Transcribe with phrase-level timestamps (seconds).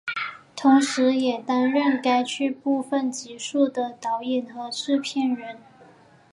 [0.55, 5.59] 同时也担任该剧部分集数的导演和制作人。